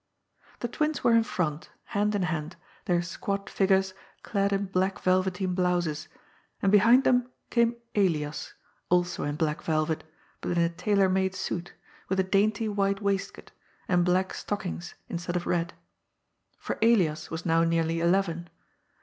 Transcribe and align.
The 0.61 0.67
twins 0.67 1.03
were 1.03 1.13
in 1.13 1.21
front, 1.21 1.69
hand 1.93 2.15
in 2.15 2.23
hand, 2.23 2.55
their 2.85 3.03
squat 3.03 3.51
figures 3.51 3.93
clad 4.23 4.51
in 4.51 4.65
black 4.65 4.99
velveteen 5.01 5.53
blouses, 5.53 6.07
and 6.59 6.71
behind 6.71 7.03
them 7.03 7.29
came 7.51 7.75
Elias, 7.93 8.55
alsonn 8.89 9.35
black 9.37 9.61
velvet, 9.61 10.03
but 10.41 10.53
in 10.53 10.57
a 10.57 10.69
tailor 10.69 11.07
made 11.07 11.35
suit, 11.35 11.75
with 12.09 12.19
a 12.19 12.23
dainty 12.23 12.67
white 12.67 12.99
waistcoat, 12.99 13.51
and 13.87 14.03
black 14.03 14.33
stockings 14.33 14.95
instead 15.07 15.35
of 15.35 15.45
red. 15.45 15.75
For 16.57 16.79
Elias 16.81 17.29
was 17.29 17.45
now 17.45 17.63
nearly 17.63 17.99
eleven. 17.99 18.49